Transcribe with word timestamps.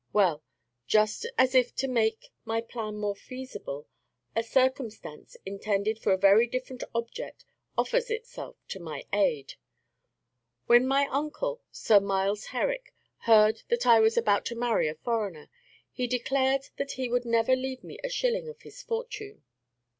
Well, 0.13 0.41
just 0.87 1.27
as 1.37 1.53
if 1.53 1.75
to 1.75 1.87
make 1.87 2.31
my 2.43 2.59
plan 2.59 2.97
more 2.97 3.15
feasible, 3.15 3.87
a 4.35 4.41
circumstance 4.41 5.37
intended 5.45 5.99
for 5.99 6.11
a 6.11 6.17
very 6.17 6.47
different 6.47 6.83
object 6.95 7.45
offers 7.77 8.09
itself 8.09 8.55
to 8.69 8.79
my 8.79 9.05
aid. 9.13 9.53
When 10.65 10.87
my 10.87 11.05
uncle, 11.11 11.61
Sir 11.69 11.99
Miles 11.99 12.45
Herrick, 12.45 12.95
heard 13.29 13.61
that 13.67 13.85
I 13.85 13.99
was 13.99 14.17
about 14.17 14.43
to 14.45 14.55
marry 14.55 14.87
a 14.87 14.95
foreigner, 14.95 15.51
he 15.91 16.07
declared 16.07 16.69
that 16.77 16.93
he 16.93 17.07
would 17.07 17.23
never 17.25 17.55
leave 17.55 17.83
me 17.83 17.99
a 18.03 18.09
shilling 18.09 18.49
of 18.49 18.63
his 18.63 18.81
fortune. 18.81 19.43